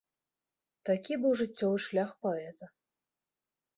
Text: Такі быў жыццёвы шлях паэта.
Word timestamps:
Такі 0.89 1.13
быў 1.25 1.37
жыццёвы 1.43 1.77
шлях 1.85 2.09
паэта. 2.27 2.65